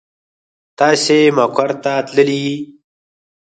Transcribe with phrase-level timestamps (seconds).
[0.79, 2.55] تاسې مقر ته تللي يئ.